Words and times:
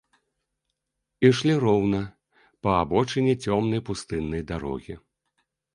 Ішлі 1.29 1.53
роўна, 1.65 2.01
па 2.65 2.71
абочыне 2.81 3.33
цёмнай 3.47 3.81
пустыннай 3.93 4.41
дарогі. 4.55 5.03